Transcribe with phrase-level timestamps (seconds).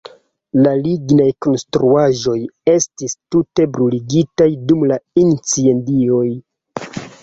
[0.67, 2.35] La lignaj konstruaĵoj
[2.75, 6.29] estis tute bruligitaj dum la incendioj.